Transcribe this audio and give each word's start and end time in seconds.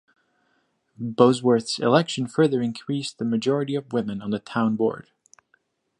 Bosworth's 0.99 1.77
election 1.77 2.25
further 2.27 2.59
increased 2.59 3.19
the 3.19 3.23
majority 3.23 3.75
of 3.75 3.93
women 3.93 4.19
on 4.19 4.31
the 4.31 4.39
Town 4.39 4.75
Board. 4.75 5.11